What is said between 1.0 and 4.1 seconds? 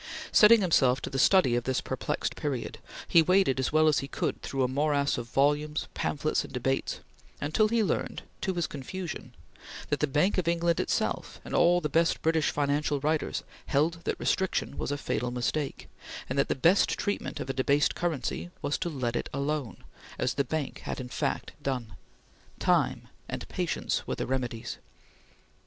to the study of this perplexed period, he waded as well as he